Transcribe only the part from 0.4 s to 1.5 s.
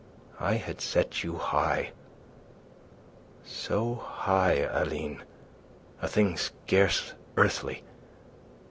had set you